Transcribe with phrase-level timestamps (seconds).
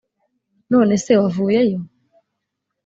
[0.71, 1.79] None se wavuyeyo?